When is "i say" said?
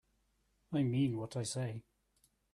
1.37-1.83